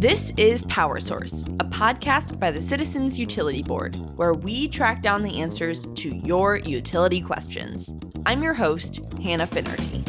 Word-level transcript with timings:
This 0.00 0.32
is 0.38 0.64
Power 0.64 0.98
Source, 0.98 1.42
a 1.42 1.64
podcast 1.66 2.40
by 2.40 2.50
the 2.50 2.62
Citizens 2.62 3.18
Utility 3.18 3.62
Board, 3.62 3.96
where 4.16 4.32
we 4.32 4.66
track 4.66 5.02
down 5.02 5.22
the 5.22 5.42
answers 5.42 5.88
to 5.96 6.16
your 6.24 6.56
utility 6.56 7.20
questions. 7.20 7.92
I'm 8.24 8.42
your 8.42 8.54
host, 8.54 9.02
Hannah 9.22 9.46
Finnerty. 9.46 10.02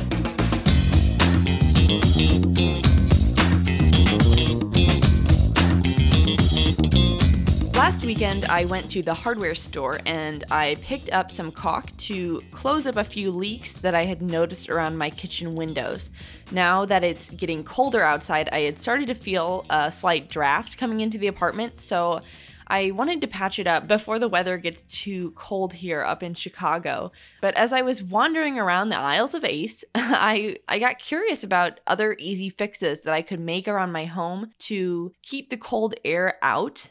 Last 7.91 8.05
weekend, 8.05 8.45
I 8.45 8.63
went 8.63 8.89
to 8.91 9.01
the 9.01 9.13
hardware 9.13 9.53
store 9.53 9.99
and 10.05 10.45
I 10.49 10.77
picked 10.79 11.11
up 11.11 11.29
some 11.29 11.51
caulk 11.51 11.91
to 11.97 12.41
close 12.49 12.87
up 12.87 12.95
a 12.95 13.03
few 13.03 13.31
leaks 13.31 13.73
that 13.73 13.93
I 13.93 14.05
had 14.05 14.21
noticed 14.21 14.69
around 14.69 14.97
my 14.97 15.09
kitchen 15.09 15.55
windows. 15.55 16.09
Now 16.53 16.85
that 16.85 17.03
it's 17.03 17.29
getting 17.31 17.65
colder 17.65 18.01
outside, 18.01 18.47
I 18.53 18.61
had 18.61 18.79
started 18.79 19.07
to 19.07 19.13
feel 19.13 19.65
a 19.69 19.91
slight 19.91 20.29
draft 20.29 20.77
coming 20.77 21.01
into 21.01 21.17
the 21.17 21.27
apartment, 21.27 21.81
so 21.81 22.21
I 22.65 22.91
wanted 22.91 23.19
to 23.19 23.27
patch 23.27 23.59
it 23.59 23.67
up 23.67 23.89
before 23.89 24.19
the 24.19 24.29
weather 24.29 24.57
gets 24.57 24.83
too 24.83 25.31
cold 25.31 25.73
here 25.73 26.01
up 26.01 26.23
in 26.23 26.33
Chicago. 26.33 27.11
But 27.41 27.55
as 27.55 27.73
I 27.73 27.81
was 27.81 28.01
wandering 28.01 28.57
around 28.57 28.87
the 28.87 28.97
aisles 28.97 29.33
of 29.33 29.43
Ace, 29.43 29.83
I, 29.95 30.55
I 30.69 30.79
got 30.79 30.97
curious 30.97 31.43
about 31.43 31.81
other 31.85 32.15
easy 32.17 32.49
fixes 32.49 33.03
that 33.03 33.13
I 33.13 33.21
could 33.21 33.41
make 33.41 33.67
around 33.67 33.91
my 33.91 34.05
home 34.05 34.51
to 34.59 35.11
keep 35.23 35.49
the 35.49 35.57
cold 35.57 35.95
air 36.05 36.37
out 36.41 36.89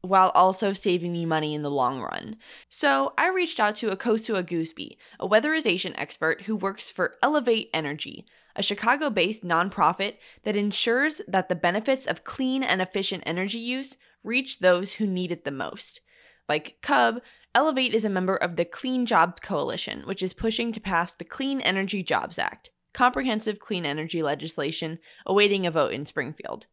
while 0.00 0.30
also 0.30 0.72
saving 0.72 1.12
me 1.12 1.26
money 1.26 1.54
in 1.54 1.62
the 1.62 1.70
long 1.70 2.00
run. 2.00 2.36
So 2.68 3.12
I 3.18 3.28
reached 3.28 3.58
out 3.58 3.74
to 3.76 3.90
Akosua 3.90 4.44
Gooseby, 4.44 4.96
a 5.18 5.28
weatherization 5.28 5.94
expert 5.96 6.42
who 6.42 6.56
works 6.56 6.90
for 6.90 7.16
Elevate 7.22 7.70
Energy, 7.74 8.24
a 8.54 8.62
Chicago 8.62 9.10
based 9.10 9.44
nonprofit 9.44 10.14
that 10.44 10.56
ensures 10.56 11.20
that 11.28 11.48
the 11.48 11.54
benefits 11.54 12.06
of 12.06 12.24
clean 12.24 12.62
and 12.62 12.80
efficient 12.80 13.22
energy 13.26 13.58
use 13.58 13.96
reach 14.24 14.58
those 14.58 14.94
who 14.94 15.06
need 15.06 15.32
it 15.32 15.44
the 15.44 15.50
most. 15.50 16.00
Like 16.48 16.78
CUB, 16.82 17.20
Elevate 17.54 17.94
is 17.94 18.04
a 18.04 18.10
member 18.10 18.36
of 18.36 18.56
the 18.56 18.64
Clean 18.64 19.04
Jobs 19.04 19.40
Coalition, 19.40 20.02
which 20.06 20.22
is 20.22 20.32
pushing 20.32 20.72
to 20.72 20.80
pass 20.80 21.12
the 21.12 21.24
Clean 21.24 21.60
Energy 21.60 22.02
Jobs 22.02 22.38
Act, 22.38 22.70
comprehensive 22.92 23.58
clean 23.58 23.84
energy 23.84 24.22
legislation 24.22 24.98
awaiting 25.26 25.66
a 25.66 25.70
vote 25.70 25.92
in 25.92 26.06
Springfield. 26.06 26.66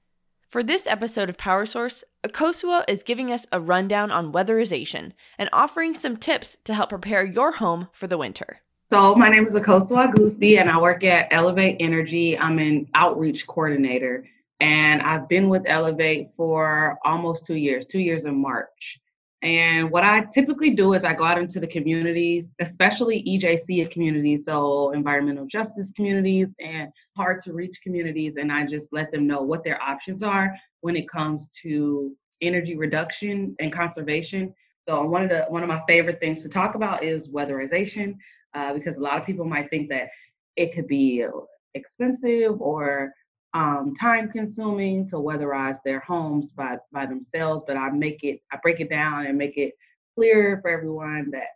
For 0.56 0.64
this 0.64 0.88
episode 0.88 1.30
of 1.30 1.38
Power 1.38 1.66
Source, 1.66 2.06
Akosua 2.24 2.86
is 2.88 3.04
giving 3.04 3.30
us 3.30 3.46
a 3.52 3.60
rundown 3.60 4.10
on 4.10 4.32
weatherization 4.32 5.12
and 5.38 5.50
offering 5.52 5.94
some 5.94 6.16
tips 6.16 6.58
to 6.64 6.74
help 6.74 6.92
prepare 6.92 7.26
your 7.26 7.52
home 7.52 7.90
for 7.92 8.08
the 8.08 8.18
winter. 8.18 8.62
So, 8.90 9.16
my 9.16 9.28
name 9.28 9.46
is 9.46 9.54
Akosua 9.54 10.14
Gooseby, 10.14 10.62
and 10.62 10.70
I 10.70 10.80
work 10.80 11.04
at 11.04 11.28
Elevate 11.32 11.76
Energy. 11.82 12.38
I'm 12.38 12.58
an 12.60 12.88
outreach 12.96 13.46
coordinator, 13.48 14.26
and 14.62 15.02
I've 15.02 15.28
been 15.28 15.50
with 15.50 15.64
Elevate 15.68 16.30
for 16.38 17.00
almost 17.04 17.46
two 17.46 17.56
years, 17.56 17.86
two 17.86 18.00
years 18.00 18.24
in 18.24 18.42
March. 18.42 19.02
And 19.42 19.92
what 19.92 20.04
I 20.04 20.22
typically 20.34 20.72
do 20.72 20.94
is 20.94 21.04
I 21.04 21.14
go 21.14 21.26
out 21.26 21.38
into 21.38 21.60
the 21.60 21.68
communities, 21.68 22.50
especially 22.60 23.24
EJC 23.24 23.92
communities, 23.92 24.46
so 24.46 24.92
environmental 24.92 25.46
justice 25.46 25.92
communities 25.96 26.56
and 26.60 26.90
hard 27.16 27.44
to 27.44 27.54
reach 27.54 27.80
communities, 27.84 28.38
and 28.38 28.52
I 28.52 28.66
just 28.66 28.88
let 28.92 29.12
them 29.12 29.28
know 29.28 29.42
what 29.42 29.64
their 29.64 29.82
options 29.82 30.24
are 30.24 30.56
when 30.82 30.96
it 30.96 31.10
comes 31.10 31.50
to 31.64 32.16
energy 32.42 32.76
reduction 32.76 33.56
and 33.60 33.72
conservation. 33.72 34.54
So 34.88 35.04
one 35.06 35.24
of 35.24 35.30
the 35.30 35.46
one 35.50 35.64
of 35.64 35.70
my 35.70 35.82
favorite 35.88 36.20
things 36.20 36.42
to 36.44 36.50
talk 36.50 36.76
about 36.76 37.04
is 37.04 37.30
weatherization, 37.30 38.16
uh, 38.54 38.74
because 38.74 38.96
a 38.98 39.02
lot 39.02 39.20
of 39.20 39.26
people 39.26 39.46
might 39.46 39.70
think 39.70 39.90
that 39.90 40.10
it 40.56 40.74
could 40.74 40.88
be 40.88 41.26
expensive 41.74 42.62
or 42.62 43.14
um, 43.56 43.96
time 43.96 44.30
consuming 44.30 45.08
to 45.08 45.16
weatherize 45.16 45.78
their 45.86 46.02
homes 46.02 46.52
by, 46.52 46.76
by 46.92 47.06
themselves, 47.06 47.64
but 47.66 47.78
I 47.78 47.90
make 47.90 48.22
it, 48.26 48.42
I 48.52 48.58
break 48.62 48.82
it 48.82 48.90
down 48.90 49.28
and 49.28 49.38
make 49.38 49.58
it 49.58 49.76
clear 50.14 50.60
for 50.62 50.70
everyone 50.70 51.32
that 51.32 51.48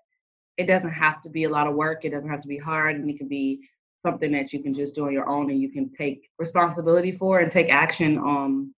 it 0.57 0.65
doesn't 0.65 0.91
have 0.91 1.21
to 1.23 1.29
be 1.29 1.43
a 1.43 1.49
lot 1.49 1.67
of 1.67 1.75
work. 1.75 2.05
It 2.05 2.11
doesn't 2.11 2.29
have 2.29 2.41
to 2.41 2.47
be 2.47 2.57
hard 2.57 2.95
and 2.95 3.09
it 3.09 3.17
can 3.17 3.27
be 3.27 3.67
something 4.01 4.31
that 4.31 4.53
you 4.53 4.63
can 4.63 4.73
just 4.73 4.95
do 4.95 5.07
on 5.07 5.11
your 5.11 5.27
own 5.27 5.51
and 5.51 5.61
you 5.61 5.69
can 5.69 5.91
take 5.93 6.29
responsibility 6.39 7.11
for 7.11 7.39
and 7.39 7.51
take 7.51 7.69
action 7.69 8.17
on 8.17 8.73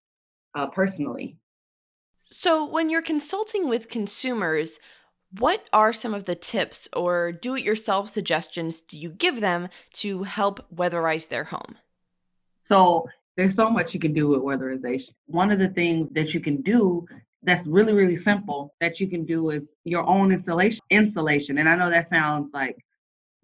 uh, 0.55 0.65
personally. 0.67 1.37
So, 2.31 2.65
when 2.65 2.89
you're 2.89 3.03
consulting 3.03 3.69
with 3.69 3.87
consumers, 3.87 4.79
what 5.37 5.69
are 5.71 5.93
some 5.93 6.15
of 6.15 6.25
the 6.25 6.35
tips 6.35 6.89
or 6.95 7.31
do 7.31 7.55
it 7.55 7.63
yourself 7.63 8.09
suggestions 8.09 8.81
do 8.81 8.97
you 8.97 9.11
give 9.11 9.41
them 9.41 9.69
to 9.93 10.23
help 10.23 10.65
weatherize 10.73 11.29
their 11.29 11.45
home? 11.45 11.75
So 12.61 13.07
there's 13.37 13.55
so 13.55 13.69
much 13.69 13.93
you 13.93 13.99
can 13.99 14.13
do 14.13 14.27
with 14.29 14.41
weatherization. 14.41 15.11
One 15.25 15.51
of 15.51 15.59
the 15.59 15.69
things 15.69 16.09
that 16.11 16.33
you 16.33 16.39
can 16.39 16.61
do 16.61 17.05
that's 17.43 17.65
really, 17.65 17.93
really 17.93 18.15
simple 18.15 18.75
that 18.81 18.99
you 18.99 19.07
can 19.07 19.25
do 19.25 19.49
is 19.49 19.69
your 19.83 20.05
own 20.07 20.31
installation 20.31 20.79
installation. 20.89 21.57
And 21.57 21.67
I 21.67 21.75
know 21.75 21.89
that 21.89 22.09
sounds 22.09 22.51
like 22.53 22.77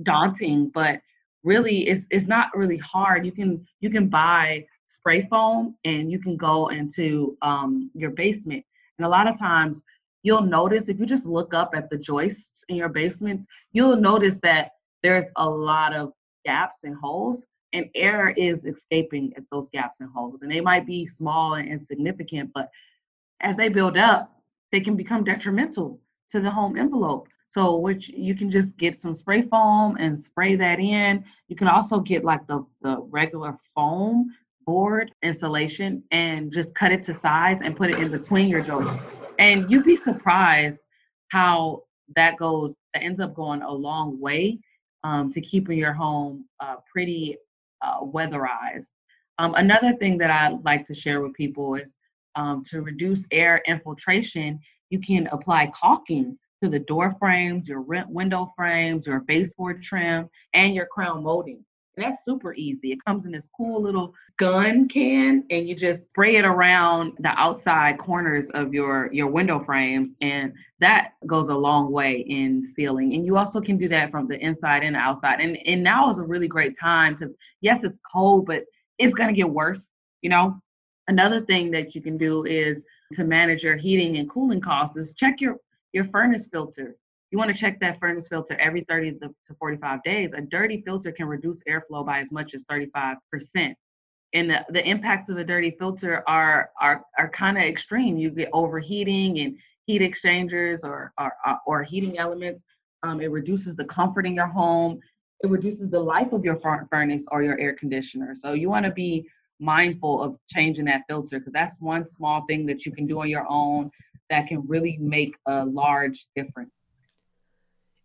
daunting, 0.03 0.69
but 0.73 0.99
really 1.43 1.87
it's 1.87 2.05
it's 2.11 2.27
not 2.27 2.55
really 2.55 2.77
hard. 2.77 3.25
You 3.25 3.31
can 3.31 3.65
you 3.79 3.89
can 3.89 4.07
buy 4.07 4.65
spray 4.85 5.27
foam 5.29 5.75
and 5.83 6.11
you 6.11 6.19
can 6.19 6.37
go 6.37 6.67
into 6.69 7.37
um, 7.41 7.89
your 7.93 8.11
basement. 8.11 8.63
And 8.97 9.05
a 9.05 9.09
lot 9.09 9.27
of 9.27 9.37
times 9.37 9.81
you'll 10.23 10.41
notice 10.41 10.89
if 10.89 10.99
you 10.99 11.05
just 11.05 11.25
look 11.25 11.53
up 11.53 11.71
at 11.73 11.89
the 11.89 11.97
joists 11.97 12.63
in 12.69 12.75
your 12.75 12.89
basements, 12.89 13.47
you'll 13.71 13.95
notice 13.95 14.39
that 14.41 14.71
there's 15.03 15.25
a 15.37 15.49
lot 15.49 15.93
of 15.93 16.11
gaps 16.45 16.83
and 16.83 16.95
holes 16.95 17.41
and 17.77 17.89
air 17.95 18.29
is 18.29 18.65
escaping 18.65 19.33
at 19.37 19.43
those 19.51 19.69
gaps 19.69 19.99
and 19.99 20.09
holes. 20.09 20.41
And 20.41 20.51
they 20.51 20.61
might 20.61 20.85
be 20.85 21.05
small 21.05 21.55
and 21.55 21.67
insignificant, 21.67 22.51
but 22.53 22.69
as 23.41 23.55
they 23.55 23.69
build 23.69 23.97
up, 23.97 24.33
they 24.71 24.81
can 24.81 24.95
become 24.95 25.23
detrimental 25.23 25.99
to 26.31 26.39
the 26.39 26.49
home 26.49 26.77
envelope. 26.77 27.27
So, 27.49 27.77
which 27.77 28.09
you 28.09 28.35
can 28.35 28.51
just 28.51 28.77
get 28.77 29.01
some 29.01 29.15
spray 29.15 29.43
foam 29.43 29.95
and 29.97 30.21
spray 30.21 30.55
that 30.55 30.79
in. 30.79 31.23
You 31.47 31.55
can 31.55 31.69
also 31.69 31.99
get 31.99 32.25
like 32.25 32.45
the, 32.45 32.65
the 32.81 32.97
regular 33.09 33.57
foam 33.73 34.35
board 34.65 35.11
insulation 35.23 36.03
and 36.11 36.51
just 36.51 36.75
cut 36.75 36.91
it 36.91 37.03
to 37.05 37.13
size 37.13 37.61
and 37.61 37.75
put 37.75 37.89
it 37.89 37.99
in 37.99 38.11
between 38.11 38.49
your 38.49 38.61
joists. 38.61 38.93
And 39.39 39.71
you'd 39.71 39.85
be 39.85 39.95
surprised 39.95 40.77
how 41.29 41.83
that 42.15 42.37
goes, 42.37 42.73
that 42.93 43.03
ends 43.03 43.21
up 43.21 43.33
going 43.33 43.61
a 43.61 43.71
long 43.71 44.19
way 44.19 44.59
um, 45.03 45.31
to 45.31 45.41
keeping 45.41 45.77
your 45.77 45.93
home 45.93 46.45
uh, 46.59 46.75
pretty 46.91 47.37
uh, 47.81 48.01
weatherized. 48.01 48.87
Um, 49.39 49.53
another 49.55 49.93
thing 49.93 50.17
that 50.19 50.31
I 50.31 50.57
like 50.63 50.85
to 50.87 50.95
share 50.95 51.21
with 51.21 51.33
people 51.33 51.75
is 51.75 51.93
um, 52.35 52.63
to 52.65 52.81
reduce 52.81 53.25
air 53.31 53.61
infiltration, 53.67 54.59
you 54.89 54.99
can 54.99 55.27
apply 55.27 55.71
caulking 55.73 56.37
to 56.63 56.69
the 56.69 56.79
door 56.79 57.15
frames, 57.19 57.67
your 57.67 57.81
window 58.07 58.51
frames, 58.55 59.07
your 59.07 59.19
baseboard 59.21 59.83
trim, 59.83 60.29
and 60.53 60.73
your 60.73 60.87
crown 60.87 61.23
molding. 61.23 61.63
And 61.97 62.05
that's 62.05 62.23
super 62.23 62.53
easy. 62.53 62.91
It 62.91 63.03
comes 63.03 63.25
in 63.25 63.31
this 63.31 63.47
cool 63.57 63.81
little 63.81 64.13
gun 64.37 64.87
can, 64.87 65.43
and 65.49 65.67
you 65.67 65.75
just 65.75 66.05
spray 66.05 66.35
it 66.35 66.45
around 66.45 67.13
the 67.19 67.29
outside 67.29 67.97
corners 67.97 68.49
of 68.51 68.71
your 68.71 69.11
your 69.11 69.27
window 69.27 69.63
frames, 69.63 70.09
and 70.21 70.53
that 70.79 71.13
goes 71.25 71.49
a 71.49 71.55
long 71.55 71.91
way 71.91 72.23
in 72.29 72.71
sealing. 72.75 73.15
And 73.15 73.25
you 73.25 73.35
also 73.35 73.59
can 73.59 73.77
do 73.77 73.87
that 73.89 74.11
from 74.11 74.27
the 74.27 74.37
inside 74.37 74.83
and 74.83 74.95
the 74.95 74.99
outside. 74.99 75.39
And 75.39 75.57
and 75.65 75.83
now 75.83 76.11
is 76.11 76.19
a 76.19 76.23
really 76.23 76.47
great 76.47 76.77
time 76.79 77.15
because 77.15 77.33
yes, 77.61 77.83
it's 77.83 77.99
cold, 78.09 78.45
but 78.45 78.63
it's 78.99 79.15
gonna 79.15 79.33
get 79.33 79.49
worse. 79.49 79.87
You 80.21 80.29
know. 80.29 80.61
Another 81.09 81.39
thing 81.39 81.71
that 81.71 81.95
you 81.95 82.01
can 82.01 82.17
do 82.17 82.43
is 82.43 82.83
to 83.13 83.23
manage 83.23 83.63
your 83.63 83.77
heating 83.77 84.17
and 84.17 84.29
cooling 84.29 84.59
costs 84.59 84.97
is 84.97 85.13
check 85.13 85.39
your 85.39 85.57
your 85.93 86.03
furnace 86.03 86.47
filter 86.51 86.97
you 87.31 87.37
want 87.37 87.51
to 87.51 87.57
check 87.57 87.79
that 87.81 87.99
furnace 87.99 88.27
filter 88.27 88.55
every 88.59 88.85
30 88.87 89.19
to 89.19 89.53
45 89.59 90.03
days. 90.03 90.31
A 90.33 90.41
dirty 90.41 90.81
filter 90.85 91.11
can 91.11 91.27
reduce 91.27 91.61
airflow 91.63 92.05
by 92.05 92.19
as 92.19 92.31
much 92.31 92.53
as 92.53 92.63
35%. 92.71 93.17
And 94.33 94.49
the, 94.49 94.65
the 94.69 94.87
impacts 94.87 95.29
of 95.29 95.37
a 95.37 95.43
dirty 95.43 95.75
filter 95.79 96.23
are 96.27 96.69
are 96.81 97.05
are 97.17 97.29
kind 97.29 97.57
of 97.57 97.63
extreme. 97.63 98.17
You 98.17 98.29
get 98.29 98.49
overheating 98.51 99.39
and 99.39 99.57
heat 99.85 100.01
exchangers 100.01 100.83
or 100.83 101.13
or, 101.17 101.33
or 101.65 101.83
heating 101.83 102.17
elements. 102.17 102.63
Um, 103.03 103.21
it 103.21 103.31
reduces 103.31 103.75
the 103.75 103.85
comfort 103.85 104.25
in 104.25 104.35
your 104.35 104.47
home. 104.47 104.99
It 105.43 105.49
reduces 105.49 105.89
the 105.89 105.99
life 105.99 106.33
of 106.33 106.43
your 106.43 106.59
furnace 106.89 107.23
or 107.31 107.41
your 107.41 107.59
air 107.59 107.73
conditioner. 107.73 108.35
So 108.35 108.53
you 108.53 108.69
want 108.69 108.85
to 108.85 108.91
be 108.91 109.27
mindful 109.59 110.21
of 110.21 110.37
changing 110.47 110.85
that 110.85 111.03
filter 111.07 111.39
because 111.39 111.53
that's 111.53 111.75
one 111.79 112.09
small 112.09 112.45
thing 112.47 112.65
that 112.65 112.85
you 112.85 112.91
can 112.91 113.07
do 113.07 113.21
on 113.21 113.29
your 113.29 113.45
own 113.49 113.91
that 114.29 114.47
can 114.47 114.67
really 114.67 114.97
make 114.99 115.35
a 115.45 115.65
large 115.65 116.27
difference. 116.35 116.71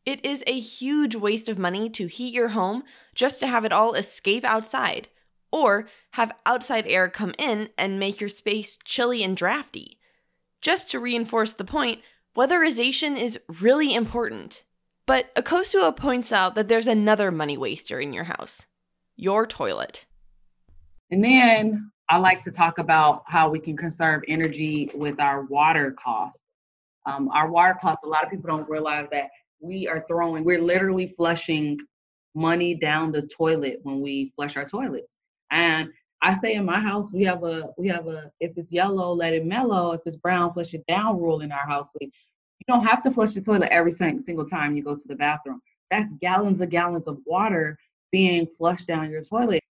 It 0.04 0.24
is 0.24 0.42
a 0.46 0.58
huge 0.58 1.14
waste 1.14 1.48
of 1.48 1.58
money 1.58 1.88
to 1.90 2.06
heat 2.06 2.34
your 2.34 2.48
home 2.48 2.82
just 3.14 3.38
to 3.40 3.46
have 3.46 3.64
it 3.64 3.72
all 3.72 3.94
escape 3.94 4.44
outside, 4.44 5.08
or 5.52 5.88
have 6.12 6.32
outside 6.44 6.86
air 6.88 7.08
come 7.08 7.34
in 7.38 7.68
and 7.78 8.00
make 8.00 8.20
your 8.20 8.28
space 8.28 8.78
chilly 8.84 9.22
and 9.22 9.36
drafty. 9.36 9.98
Just 10.60 10.90
to 10.90 10.98
reinforce 10.98 11.52
the 11.52 11.64
point, 11.64 12.00
weatherization 12.36 13.16
is 13.16 13.38
really 13.60 13.94
important. 13.94 14.64
But 15.06 15.34
Akosua 15.36 15.96
points 15.96 16.32
out 16.32 16.54
that 16.56 16.68
there's 16.68 16.88
another 16.88 17.30
money 17.30 17.56
waster 17.56 18.00
in 18.00 18.12
your 18.12 18.24
house 18.24 18.66
your 19.14 19.46
toilet. 19.46 20.06
And 21.10 21.22
then 21.22 21.92
I 22.08 22.16
like 22.16 22.42
to 22.44 22.50
talk 22.50 22.78
about 22.78 23.22
how 23.26 23.50
we 23.50 23.60
can 23.60 23.76
conserve 23.76 24.22
energy 24.26 24.90
with 24.94 25.20
our 25.20 25.42
water 25.44 25.92
costs. 25.92 26.38
Um, 27.04 27.28
our 27.28 27.50
water 27.50 27.76
costs, 27.80 28.02
a 28.04 28.08
lot 28.08 28.24
of 28.24 28.30
people 28.30 28.48
don't 28.48 28.68
realize 28.68 29.06
that 29.12 29.28
we 29.62 29.86
are 29.88 30.04
throwing, 30.08 30.44
we're 30.44 30.60
literally 30.60 31.14
flushing 31.16 31.78
money 32.34 32.74
down 32.74 33.12
the 33.12 33.22
toilet 33.22 33.78
when 33.82 34.00
we 34.00 34.32
flush 34.36 34.56
our 34.56 34.68
toilets. 34.68 35.16
And 35.50 35.90
I 36.22 36.38
say 36.38 36.54
in 36.54 36.64
my 36.64 36.80
house, 36.80 37.12
we 37.12 37.22
have 37.24 37.42
a, 37.44 37.70
we 37.78 37.88
have 37.88 38.06
a, 38.06 38.30
if 38.40 38.52
it's 38.56 38.72
yellow, 38.72 39.12
let 39.12 39.32
it 39.32 39.46
mellow. 39.46 39.92
If 39.92 40.02
it's 40.06 40.16
brown, 40.16 40.52
flush 40.52 40.74
it 40.74 40.84
down 40.86 41.20
rule 41.20 41.40
in 41.40 41.52
our 41.52 41.66
house. 41.66 41.88
You 42.00 42.10
don't 42.68 42.84
have 42.84 43.02
to 43.04 43.10
flush 43.10 43.34
the 43.34 43.40
toilet 43.40 43.68
every 43.70 43.90
single 43.90 44.46
time 44.46 44.76
you 44.76 44.82
go 44.82 44.94
to 44.94 45.08
the 45.08 45.16
bathroom. 45.16 45.60
That's 45.90 46.12
gallons 46.20 46.60
and 46.60 46.70
gallons 46.70 47.06
of 47.06 47.18
water 47.26 47.78
being 48.10 48.46
flushed 48.58 48.86
down 48.86 49.10
your 49.10 49.24
toilet. 49.24 49.62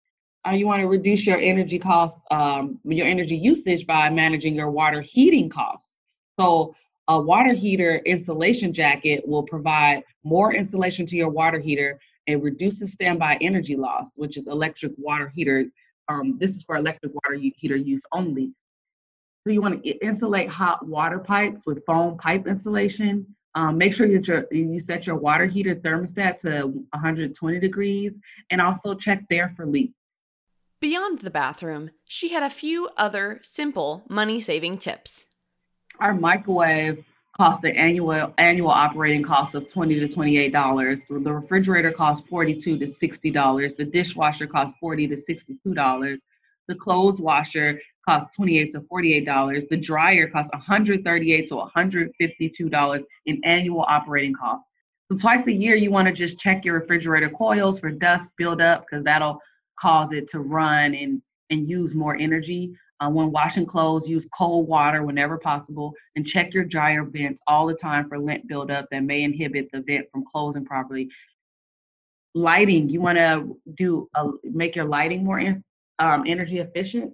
Uh, 0.47 0.53
you 0.53 0.67
want 0.67 0.81
to 0.81 0.89
reduce 0.89 1.27
your 1.27 1.39
energy 1.39 1.79
costs, 1.79 2.19
um, 2.31 2.79
your 2.85 3.07
energy 3.07 3.37
usage 3.37 3.87
by 3.87 4.09
managing 4.09 4.55
your 4.55 4.71
water 4.71 5.03
heating 5.03 5.49
costs. 5.49 5.91
So 6.39 6.75
a 7.11 7.21
water 7.21 7.53
heater 7.53 7.97
insulation 8.07 8.73
jacket 8.73 9.27
will 9.27 9.43
provide 9.43 10.05
more 10.23 10.55
insulation 10.55 11.05
to 11.07 11.17
your 11.17 11.29
water 11.29 11.59
heater 11.59 11.99
and 12.29 12.41
reduces 12.41 12.93
standby 12.93 13.37
energy 13.41 13.75
loss, 13.75 14.07
which 14.15 14.37
is 14.37 14.47
electric 14.47 14.93
water 14.97 15.29
heater. 15.35 15.65
Um, 16.09 16.39
this 16.39 16.51
is 16.51 16.63
for 16.63 16.77
electric 16.77 17.13
water 17.13 17.37
heater 17.57 17.75
use 17.75 18.03
only. 18.13 18.53
So 19.43 19.53
you 19.53 19.61
want 19.61 19.83
to 19.83 19.91
insulate 20.07 20.49
hot 20.49 20.87
water 20.87 21.19
pipes 21.19 21.63
with 21.67 21.85
foam 21.85 22.17
pipe 22.17 22.47
insulation. 22.47 23.27
Um, 23.57 23.77
make 23.77 23.93
sure 23.93 24.07
that 24.07 24.29
your, 24.29 24.47
you 24.53 24.79
set 24.79 25.09
your 25.09 25.17
water 25.17 25.47
heater 25.47 25.75
thermostat 25.75 26.39
to 26.41 26.67
120 26.93 27.59
degrees 27.59 28.21
and 28.51 28.61
also 28.61 28.95
check 28.95 29.25
there 29.29 29.53
for 29.57 29.67
leaks. 29.67 29.95
Beyond 30.79 31.19
the 31.19 31.31
bathroom, 31.31 31.91
she 32.09 32.29
had 32.29 32.45
a 32.45 32.51
few 32.51 32.89
other 32.97 33.41
simple 33.43 34.05
money 34.09 34.39
saving 34.39 34.79
tips. 34.79 35.27
Our 36.01 36.15
microwave 36.15 37.05
costs 37.37 37.63
the 37.63 37.77
annual 37.77 38.35
annual 38.39 38.71
operating 38.71 39.23
cost 39.23 39.55
of 39.55 39.69
20 39.69 40.01
to 40.01 40.09
28 40.09 40.53
dollars. 40.53 41.03
The 41.09 41.33
refrigerator 41.33 41.93
costs 41.93 42.27
42 42.29 42.79
to 42.79 42.93
60 42.93 43.31
dollars. 43.31 43.75
The 43.75 43.85
dishwasher 43.85 44.47
costs 44.47 44.79
40 44.81 45.09
to 45.09 45.17
62 45.17 45.75
dollars. 45.75 46.19
The 46.69 46.75
clothes 46.75 47.21
washer 47.21 47.81
costs 48.09 48.35
28 48.37 48.73
to 48.73 48.81
48 48.83 49.25
dollars. 49.27 49.67
The 49.67 49.77
dryer 49.77 50.29
costs 50.29 50.51
138 50.53 51.49
to 51.49 51.57
152 51.57 52.69
dollars 52.69 53.03
in 53.27 53.41
annual 53.45 53.83
operating 53.83 54.35
costs. 54.35 54.67
So 55.11 55.19
twice 55.19 55.47
a 55.49 55.53
year, 55.53 55.75
you 55.75 55.91
want 55.91 56.07
to 56.07 56.15
just 56.15 56.39
check 56.39 56.65
your 56.65 56.79
refrigerator 56.79 57.29
coils 57.31 57.81
for 57.81 57.91
dust 57.91 58.31
buildup 58.37 58.83
because 58.83 59.05
that'll 59.05 59.41
cause 59.79 60.13
it 60.13 60.29
to 60.31 60.41
run 60.41 60.95
and 60.95 61.21
and 61.51 61.69
use 61.69 61.95
more 61.95 62.17
energy. 62.17 62.73
Uh, 63.01 63.09
when 63.09 63.33
washing 63.33 63.65
clothes, 63.65 64.09
use 64.09 64.27
cold 64.37 64.69
water 64.69 65.03
whenever 65.03 65.39
possible 65.39 65.95
and 66.17 66.27
check 66.27 66.53
your 66.53 66.65
dryer 66.65 67.03
vents 67.03 67.41
all 67.47 67.67
the 67.67 67.75
time 67.75 68.07
for 68.09 68.19
lint 68.19 68.47
buildup 68.47 68.87
that 68.91 69.03
may 69.03 69.23
inhibit 69.23 69.69
the 69.73 69.81
vent 69.81 70.07
from 70.13 70.25
closing 70.31 70.65
properly. 70.65 71.09
Lighting, 72.35 72.91
you 72.91 73.01
want 73.01 73.17
to 73.17 73.57
do 73.75 74.09
a, 74.15 74.29
make 74.45 74.77
your 74.77 74.85
lighting 74.85 75.25
more 75.25 75.41
in, 75.41 75.65
um, 75.99 76.25
energy 76.27 76.59
efficient. 76.59 77.13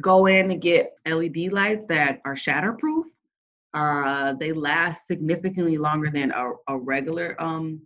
Go 0.00 0.26
in 0.26 0.50
and 0.50 0.60
get 0.60 0.94
LED 1.06 1.52
lights 1.52 1.86
that 1.86 2.20
are 2.24 2.34
shatterproof. 2.34 3.04
Uh, 3.72 4.34
they 4.40 4.52
last 4.52 5.06
significantly 5.06 5.78
longer 5.78 6.10
than 6.10 6.32
a, 6.32 6.52
a 6.68 6.76
regular 6.76 7.40
um, 7.40 7.80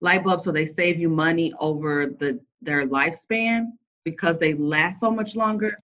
light 0.00 0.24
bulb, 0.24 0.42
so 0.42 0.50
they 0.50 0.66
save 0.66 0.98
you 0.98 1.08
money 1.08 1.52
over 1.60 2.06
the 2.06 2.40
their 2.60 2.86
lifespan 2.86 3.68
because 4.04 4.38
they 4.38 4.54
last 4.54 5.00
so 5.00 5.10
much 5.10 5.36
longer 5.36 5.76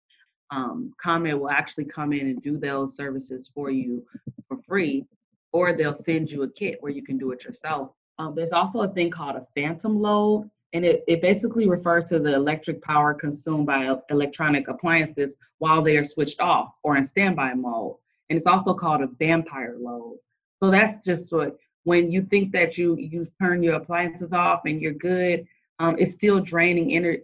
um, 0.50 0.94
will 1.04 1.50
actually 1.50 1.84
come 1.84 2.12
in 2.12 2.28
and 2.28 2.42
do 2.42 2.58
those 2.58 2.96
services 2.96 3.50
for 3.54 3.70
you 3.70 4.04
for 4.46 4.56
free, 4.66 5.04
or 5.52 5.72
they'll 5.72 5.94
send 5.94 6.30
you 6.30 6.42
a 6.42 6.50
kit 6.50 6.78
where 6.80 6.92
you 6.92 7.02
can 7.02 7.18
do 7.18 7.32
it 7.32 7.44
yourself. 7.44 7.90
Um, 8.18 8.34
there's 8.34 8.52
also 8.52 8.80
a 8.82 8.88
thing 8.88 9.10
called 9.10 9.36
a 9.36 9.46
phantom 9.54 10.00
load, 10.00 10.50
and 10.72 10.84
it, 10.84 11.04
it 11.06 11.20
basically 11.20 11.68
refers 11.68 12.04
to 12.06 12.18
the 12.18 12.34
electric 12.34 12.82
power 12.82 13.14
consumed 13.14 13.66
by 13.66 13.96
electronic 14.10 14.68
appliances 14.68 15.36
while 15.58 15.82
they 15.82 15.96
are 15.96 16.04
switched 16.04 16.40
off 16.40 16.72
or 16.82 16.96
in 16.96 17.04
standby 17.04 17.54
mode. 17.54 17.96
And 18.28 18.36
it's 18.36 18.46
also 18.46 18.74
called 18.74 19.02
a 19.02 19.08
vampire 19.18 19.76
load. 19.78 20.18
So 20.62 20.70
that's 20.70 21.04
just 21.04 21.32
what 21.32 21.56
when 21.84 22.10
you 22.10 22.22
think 22.22 22.52
that 22.52 22.76
you 22.76 22.96
you 22.96 23.26
turn 23.40 23.62
your 23.62 23.76
appliances 23.76 24.32
off 24.32 24.62
and 24.66 24.82
you're 24.82 24.92
good, 24.92 25.46
um, 25.78 25.96
it's 25.98 26.12
still 26.12 26.40
draining 26.40 26.88
ener- 26.88 27.22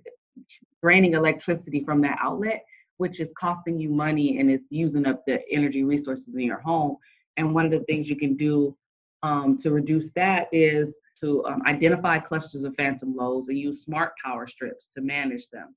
draining 0.81 1.15
electricity 1.15 1.85
from 1.85 2.01
that 2.03 2.19
outlet 2.23 2.65
which 2.99 3.21
is 3.21 3.33
costing 3.39 3.79
you 3.79 3.91
money 3.91 4.39
and 4.39 4.51
it's 4.51 4.71
using 4.71 5.07
up 5.07 5.25
the 5.27 5.41
energy 5.51 5.85
resources 5.85 6.35
in 6.35 6.41
your 6.41 6.61
home. 6.61 6.97
And 7.37 7.55
one 7.55 7.65
of 7.65 7.71
the 7.71 7.81
things 7.81 8.09
you 8.09 8.17
can 8.17 8.37
do 8.37 8.77
um, 9.23 9.57
to 9.59 9.71
reduce 9.71 10.11
that 10.13 10.49
is 10.53 10.97
to 11.21 11.45
um, 11.47 11.63
identify 11.67 12.19
clusters 12.19 12.65
of 12.65 12.75
phantom 12.77 13.17
loads 13.17 13.49
and 13.49 13.59
use 13.59 13.83
smart 13.83 14.13
power 14.23 14.47
strips 14.47 14.89
to 14.95 15.01
manage 15.01 15.49
them. 15.53 15.75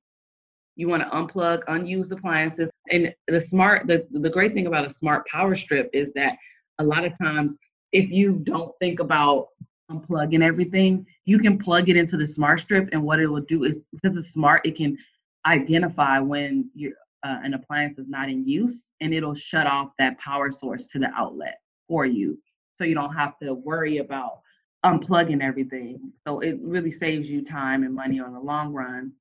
You 0.75 0.87
want 0.89 1.03
to 1.03 1.09
unplug 1.09 1.63
unused 1.67 2.11
appliances. 2.11 2.69
And 2.91 3.13
the 3.27 3.41
smart, 3.41 3.87
the, 3.87 4.05
the 4.11 4.29
great 4.29 4.53
thing 4.53 4.67
about 4.67 4.85
a 4.85 4.89
smart 4.89 5.25
power 5.27 5.55
strip 5.55 5.89
is 5.93 6.11
that 6.13 6.37
a 6.79 6.83
lot 6.83 7.05
of 7.05 7.17
times, 7.17 7.57
if 7.91 8.11
you 8.11 8.41
don't 8.43 8.71
think 8.79 8.99
about 8.99 9.47
unplugging 9.89 10.43
everything, 10.43 11.05
you 11.25 11.39
can 11.39 11.57
plug 11.57 11.89
it 11.89 11.95
into 11.95 12.17
the 12.17 12.27
smart 12.27 12.59
strip. 12.59 12.89
And 12.91 13.01
what 13.01 13.19
it 13.19 13.27
will 13.27 13.41
do 13.41 13.63
is 13.63 13.79
because 13.91 14.17
it's 14.17 14.31
smart, 14.31 14.65
it 14.65 14.75
can 14.75 14.97
identify 15.45 16.19
when 16.19 16.69
you're 16.75 16.93
uh, 17.27 17.39
an 17.43 17.53
appliance 17.53 17.97
is 17.99 18.07
not 18.07 18.29
in 18.29 18.47
use 18.47 18.91
and 19.01 19.13
it'll 19.13 19.35
shut 19.35 19.67
off 19.67 19.89
that 19.99 20.17
power 20.17 20.49
source 20.49 20.85
to 20.87 20.99
the 20.99 21.09
outlet 21.15 21.59
for 21.87 22.05
you 22.05 22.39
so 22.75 22.83
you 22.83 22.95
don't 22.95 23.13
have 23.13 23.37
to 23.39 23.53
worry 23.53 23.97
about 23.97 24.39
unplugging 24.85 25.41
everything 25.41 26.11
so 26.25 26.39
it 26.39 26.57
really 26.61 26.91
saves 26.91 27.29
you 27.29 27.43
time 27.43 27.83
and 27.83 27.93
money 27.93 28.19
on 28.19 28.33
the 28.33 28.39
long 28.39 28.71
run 28.71 29.11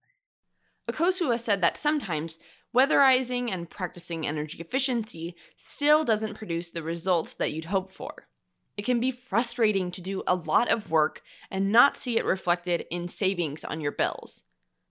Akosua 0.89 1.41
said 1.41 1.61
that 1.63 1.77
sometimes 1.77 2.39
weatherizing 2.77 3.51
and 3.53 3.69
practicing 3.69 4.27
energy 4.27 4.59
efficiency 4.61 5.35
still 5.57 6.05
doesn't 6.05 6.35
produce 6.35 6.71
the 6.71 6.83
results 6.83 7.35
that 7.35 7.53
you'd 7.53 7.65
hope 7.65 7.91
for. 7.91 8.29
It 8.77 8.85
can 8.85 9.01
be 9.01 9.11
frustrating 9.11 9.91
to 9.93 10.01
do 10.01 10.23
a 10.27 10.35
lot 10.35 10.71
of 10.71 10.91
work 10.91 11.23
and 11.51 11.73
not 11.73 11.97
see 11.97 12.19
it 12.19 12.25
reflected 12.25 12.85
in 12.91 13.09
savings 13.09 13.65
on 13.65 13.81
your 13.81 13.91
bills. 13.93 14.45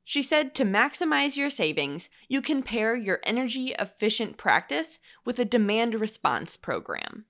She 0.07 0.21
said 0.21 0.53
to 0.55 0.63
maximize 0.63 1.35
your 1.35 1.49
savings, 1.49 2.11
you 2.29 2.39
can 2.39 2.61
pair 2.61 2.95
your 2.95 3.19
energy 3.23 3.73
efficient 3.79 4.37
practice 4.37 4.99
with 5.25 5.39
a 5.39 5.45
demand 5.45 5.95
response 5.95 6.55
program. 6.55 7.25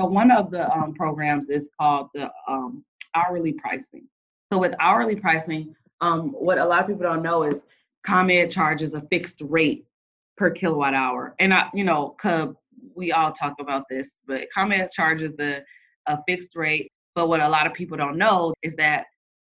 So, 0.00 0.06
one 0.06 0.30
of 0.30 0.50
the 0.50 0.72
um, 0.72 0.94
programs 0.94 1.50
is 1.50 1.68
called 1.78 2.08
the 2.14 2.30
um, 2.48 2.82
hourly 3.14 3.52
pricing. 3.52 4.08
So, 4.50 4.58
with 4.58 4.74
hourly 4.80 5.16
pricing, 5.16 5.76
um, 6.00 6.30
what 6.30 6.56
a 6.56 6.64
lot 6.64 6.80
of 6.80 6.86
people 6.86 7.02
don't 7.02 7.22
know 7.22 7.42
is 7.42 7.66
ComEd 8.06 8.50
charges 8.50 8.94
a 8.94 9.02
fixed 9.10 9.42
rate 9.42 9.84
per 10.38 10.50
kilowatt 10.50 10.94
hour. 10.94 11.34
And 11.38 11.52
I, 11.52 11.68
you 11.74 11.84
know, 11.84 12.16
we 12.94 13.12
all 13.12 13.32
talk 13.32 13.56
about 13.60 13.84
this, 13.90 14.20
but 14.26 14.48
ComEd 14.54 14.92
charges 14.92 15.38
a, 15.40 15.62
a 16.06 16.18
fixed 16.26 16.56
rate. 16.56 16.90
But 17.14 17.28
what 17.28 17.40
a 17.40 17.48
lot 17.48 17.66
of 17.66 17.74
people 17.74 17.98
don't 17.98 18.16
know 18.16 18.54
is 18.62 18.74
that 18.76 19.06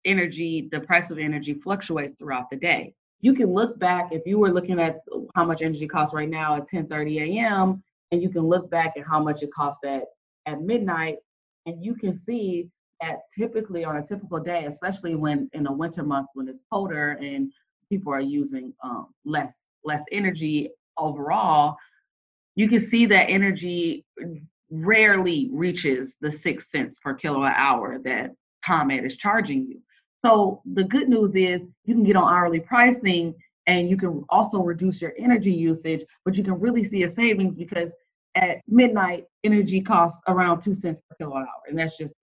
energy, 0.05 0.69
the 0.71 0.81
price 0.81 1.11
of 1.11 1.19
energy 1.19 1.55
fluctuates 1.55 2.15
throughout 2.19 2.51
the 2.51 2.57
day. 2.57 2.95
You 3.21 3.35
can 3.35 3.53
look 3.53 3.79
back 3.79 4.13
if 4.13 4.23
you 4.27 4.39
were 4.39 4.53
looking 4.53 4.81
at 4.81 4.99
how 5.35 5.45
much 5.45 5.63
energy 5.63 5.87
costs 5.87 6.15
right 6.15 6.29
now 6.29 6.57
at 6.57 6.69
10:30 6.69 7.39
a.m. 7.39 7.83
and 8.13 8.23
you 8.23 8.29
can 8.29 8.43
look 8.43 8.71
back 8.71 8.95
at 8.97 9.07
how 9.07 9.21
much 9.23 9.43
it 9.43 9.53
costs 9.53 9.85
at 9.85 10.05
at 10.47 10.61
midnight 10.61 11.19
and 11.67 11.83
you 11.83 11.95
can 11.95 12.13
see 12.13 12.69
that 13.01 13.21
typically 13.37 13.85
on 13.85 13.97
a 13.97 14.07
typical 14.07 14.41
day, 14.41 14.67
especially 14.67 15.15
when 15.15 15.49
in 15.53 15.67
a 15.67 15.73
winter 15.73 16.03
month 16.03 16.29
when 16.35 16.49
it's 16.49 16.63
colder 16.71 17.13
and 17.21 17.53
people 17.91 18.13
are 18.13 18.21
using 18.21 18.73
um, 18.83 19.09
less 19.25 19.55
less 19.85 20.03
energy 20.13 20.71
overall, 20.97 21.77
you 22.55 22.69
can 22.69 22.81
see 22.81 23.07
that 23.07 23.29
energy 23.29 24.05
rarely 24.71 25.51
reaches 25.53 26.17
the 26.21 26.31
six 26.31 26.71
cents 26.71 26.99
per 26.99 27.15
kilowatt 27.15 27.55
hour 27.57 27.99
that 27.99 28.31
ComEd 28.65 29.05
is 29.05 29.17
charging 29.17 29.67
you. 29.67 29.81
So 30.25 30.63
the 30.65 30.85
good 30.85 31.09
news 31.09 31.35
is 31.37 31.61
you 31.85 31.95
can 31.95 32.03
get 32.03 32.17
on 32.17 32.33
hourly 32.33 32.61
pricing 32.61 33.35
and 33.67 33.91
you 33.91 33.97
can 33.97 34.25
also 34.31 34.63
reduce 34.63 35.01
your 35.03 35.13
energy 35.19 35.53
usage, 35.53 36.03
but 36.25 36.37
you 36.37 36.43
can 36.43 36.59
really 36.59 36.83
see 36.83 37.03
a 37.03 37.09
savings 37.11 37.57
because 37.57 37.93
at 38.35 38.63
midnight, 38.67 39.27
energy 39.45 39.83
costs 39.83 40.23
around 40.27 40.61
two 40.61 40.75
cents 40.75 41.01
per 41.09 41.17
kilowatt 41.17 41.43
hour. 41.43 41.63
And 41.69 41.79
that's 41.79 41.97
just 41.99 42.15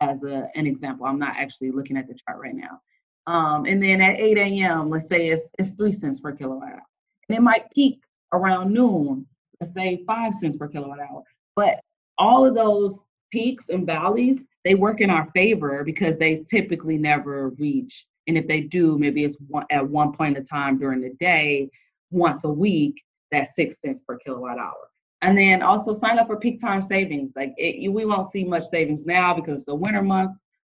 as 0.00 0.22
a, 0.22 0.48
an 0.54 0.66
example. 0.66 1.06
I'm 1.06 1.18
not 1.18 1.36
actually 1.36 1.72
looking 1.72 1.96
at 1.96 2.06
the 2.06 2.14
chart 2.14 2.40
right 2.40 2.54
now. 2.54 2.80
Um, 3.26 3.66
and 3.66 3.82
then 3.82 4.00
at 4.00 4.20
8 4.20 4.38
a.m., 4.38 4.88
let's 4.88 5.08
say 5.08 5.28
it's, 5.28 5.48
it's 5.58 5.70
three 5.70 5.92
cents 5.92 6.20
per 6.20 6.32
kilowatt 6.32 6.68
hour. 6.68 6.82
And 7.28 7.36
it 7.36 7.42
might 7.42 7.70
peak 7.72 8.00
around 8.32 8.72
noon, 8.72 9.26
let's 9.60 9.74
say 9.74 10.04
five 10.06 10.32
cents 10.32 10.56
per 10.56 10.68
kilowatt 10.68 11.00
hour. 11.00 11.22
But 11.56 11.80
all 12.18 12.46
of 12.46 12.54
those 12.54 12.98
peaks 13.30 13.68
and 13.68 13.86
valleys 13.86 14.44
they 14.68 14.74
work 14.74 15.00
in 15.00 15.08
our 15.08 15.26
favor 15.34 15.82
because 15.82 16.18
they 16.18 16.44
typically 16.50 16.98
never 16.98 17.48
reach. 17.50 18.06
And 18.26 18.36
if 18.36 18.46
they 18.46 18.60
do, 18.60 18.98
maybe 18.98 19.24
it's 19.24 19.38
one, 19.48 19.64
at 19.70 19.88
one 19.88 20.12
point 20.12 20.36
in 20.36 20.44
time 20.44 20.78
during 20.78 21.00
the 21.00 21.14
day 21.20 21.70
once 22.10 22.44
a 22.44 22.52
week, 22.52 22.94
that's 23.32 23.54
six 23.54 23.80
cents 23.80 24.02
per 24.06 24.18
kilowatt 24.18 24.58
hour. 24.58 24.90
And 25.22 25.38
then 25.38 25.62
also 25.62 25.94
sign 25.94 26.18
up 26.18 26.26
for 26.26 26.38
peak 26.38 26.60
time 26.60 26.82
savings. 26.82 27.32
Like 27.34 27.54
it, 27.56 27.90
we 27.90 28.04
won't 28.04 28.30
see 28.30 28.44
much 28.44 28.68
savings 28.68 29.06
now 29.06 29.32
because 29.32 29.60
it's 29.60 29.64
the 29.64 29.74
winter 29.74 30.02
month, 30.02 30.36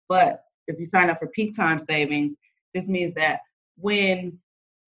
but 0.07 0.43
if 0.67 0.79
you 0.79 0.85
sign 0.85 1.09
up 1.09 1.17
for 1.17 1.27
peak 1.27 1.55
time 1.55 1.79
savings, 1.79 2.35
this 2.75 2.85
means 2.85 3.15
that 3.15 3.39
when 3.77 4.37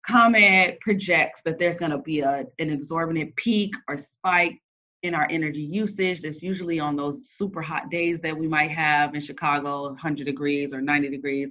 ComEd 0.06 0.78
projects 0.80 1.40
that 1.44 1.58
there's 1.58 1.78
going 1.78 1.90
to 1.90 1.98
be 1.98 2.20
a, 2.20 2.46
an 2.60 2.70
exorbitant 2.70 3.34
peak 3.34 3.74
or 3.88 3.96
spike 3.96 4.60
in 5.04 5.14
our 5.14 5.28
energy 5.30 5.60
usage, 5.60 6.22
that's 6.22 6.42
usually 6.42 6.80
on 6.80 6.96
those 6.96 7.28
super 7.28 7.60
hot 7.60 7.90
days 7.90 8.20
that 8.20 8.36
we 8.36 8.48
might 8.48 8.70
have 8.70 9.14
in 9.14 9.20
Chicago, 9.20 9.82
100 9.88 10.24
degrees 10.24 10.72
or 10.72 10.80
90 10.80 11.10
degrees. 11.10 11.50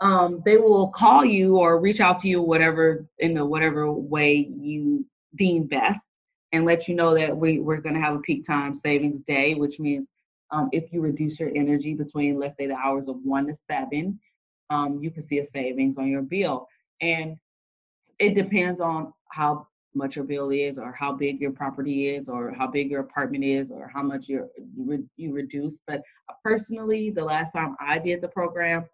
Um, 0.00 0.42
they 0.46 0.56
will 0.56 0.88
call 0.88 1.26
you 1.26 1.58
or 1.58 1.78
reach 1.78 2.00
out 2.00 2.18
to 2.22 2.28
you, 2.28 2.40
whatever 2.40 3.06
in 3.18 3.34
the 3.34 3.44
whatever 3.44 3.92
way 3.92 4.50
you 4.50 5.04
deem 5.36 5.64
best, 5.64 6.00
and 6.52 6.64
let 6.64 6.88
you 6.88 6.94
know 6.94 7.14
that 7.14 7.36
we, 7.36 7.60
we're 7.60 7.82
going 7.82 7.94
to 7.94 8.00
have 8.00 8.16
a 8.16 8.20
peak 8.20 8.46
time 8.46 8.74
savings 8.74 9.20
day, 9.20 9.54
which 9.54 9.78
means 9.78 10.08
um, 10.50 10.70
if 10.72 10.90
you 10.90 11.02
reduce 11.02 11.38
your 11.38 11.50
energy 11.54 11.92
between, 11.92 12.38
let's 12.38 12.56
say, 12.56 12.66
the 12.66 12.76
hours 12.76 13.08
of 13.08 13.16
one 13.24 13.46
to 13.46 13.54
seven, 13.54 14.18
um, 14.70 15.00
you 15.02 15.10
can 15.10 15.22
see 15.22 15.38
a 15.38 15.44
savings 15.44 15.98
on 15.98 16.08
your 16.08 16.22
bill. 16.22 16.66
And 17.02 17.36
it 18.18 18.34
depends 18.34 18.80
on 18.80 19.12
how 19.30 19.66
much 19.94 20.16
your 20.16 20.24
bill 20.24 20.50
is, 20.50 20.78
or 20.78 20.92
how 20.92 21.12
big 21.12 21.40
your 21.40 21.52
property 21.52 22.08
is, 22.08 22.28
or 22.28 22.52
how 22.52 22.66
big 22.66 22.90
your 22.90 23.00
apartment 23.00 23.44
is, 23.44 23.70
or 23.70 23.90
how 23.92 24.02
much 24.02 24.28
you 24.28 24.48
you 25.16 25.32
reduce. 25.32 25.80
But 25.86 26.02
personally, 26.42 27.10
the 27.10 27.24
last 27.24 27.52
time 27.52 27.76
I 27.80 27.98
did 27.98 28.20
the 28.20 28.28
program, 28.28 28.86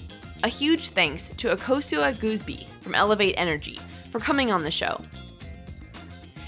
A 0.43 0.47
huge 0.47 0.89
thanks 0.89 1.29
to 1.29 1.55
Akosua 1.55 2.13
Gooseby 2.13 2.67
from 2.81 2.93
Elevate 2.93 3.35
Energy 3.37 3.79
for 4.11 4.19
coming 4.19 4.51
on 4.51 4.61
the 4.61 4.69
show. 4.69 5.01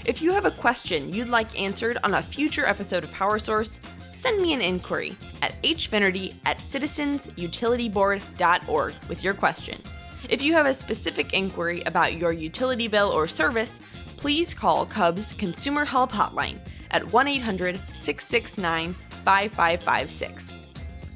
If 0.04 0.22
you 0.22 0.32
have 0.32 0.44
a 0.44 0.50
question 0.50 1.12
you'd 1.12 1.28
like 1.28 1.58
answered 1.58 1.98
on 2.04 2.14
a 2.14 2.22
future 2.22 2.66
episode 2.66 3.02
of 3.04 3.12
Power 3.12 3.38
Source, 3.38 3.80
send 4.14 4.40
me 4.40 4.52
an 4.52 4.60
inquiry 4.60 5.16
at 5.44 5.60
hfinnerty 5.62 6.34
at 6.46 6.56
citizensutilityboard.org 6.58 8.94
with 9.08 9.22
your 9.22 9.34
question. 9.34 9.78
If 10.30 10.40
you 10.40 10.54
have 10.54 10.64
a 10.64 10.72
specific 10.72 11.34
inquiry 11.34 11.82
about 11.82 12.16
your 12.16 12.32
utility 12.32 12.88
bill 12.88 13.10
or 13.10 13.28
service, 13.28 13.78
please 14.16 14.54
call 14.54 14.86
CUB's 14.86 15.34
Consumer 15.34 15.84
Help 15.84 16.10
Hotline 16.10 16.58
at 16.92 17.12
1 17.12 17.28
800 17.28 17.78
669 17.92 18.94
5556. 18.94 20.52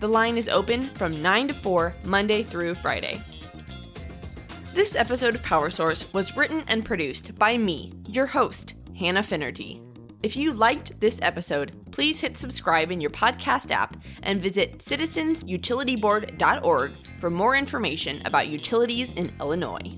The 0.00 0.08
line 0.08 0.37
is 0.37 0.50
open 0.50 0.82
from 0.82 1.23
9 1.23 1.49
to 1.49 1.54
4, 1.54 1.94
Monday 2.04 2.42
through 2.42 2.75
Friday. 2.75 3.23
This 4.75 4.94
episode 4.94 5.35
of 5.35 5.42
Power 5.42 5.70
Source 5.70 6.12
was 6.12 6.37
written 6.37 6.64
and 6.68 6.85
produced 6.85 7.35
by 7.37 7.56
me, 7.56 7.94
your 8.06 8.26
host, 8.26 8.75
Hannah 8.94 9.23
Finnerty. 9.23 9.80
If 10.20 10.37
you 10.37 10.52
liked 10.52 10.98
this 10.98 11.20
episode, 11.22 11.70
please 11.92 12.20
hit 12.20 12.37
subscribe 12.37 12.90
in 12.90 13.00
your 13.00 13.10
podcast 13.10 13.70
app 13.70 13.96
and 14.25 14.40
visit 14.40 14.78
citizensutilityboard.org 14.78 16.92
for 17.18 17.30
more 17.30 17.54
information 17.54 18.22
about 18.25 18.48
utilities 18.48 19.12
in 19.12 19.32
Illinois. 19.38 19.96